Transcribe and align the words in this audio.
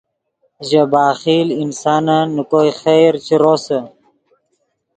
ژے 0.67 0.83
بخیل 0.91 1.47
انسانن 1.61 2.25
نے 2.35 2.43
کوئے 2.49 2.69
خیر 2.81 3.13
چے 3.25 3.35
روسے 3.43 3.79